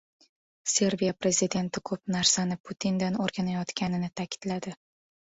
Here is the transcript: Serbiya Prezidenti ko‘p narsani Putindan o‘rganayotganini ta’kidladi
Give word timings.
Serbiya 0.75 1.13
Prezidenti 1.25 1.81
ko‘p 1.89 2.01
narsani 2.15 2.57
Putindan 2.69 3.19
o‘rganayotganini 3.25 4.09
ta’kidladi 4.23 4.73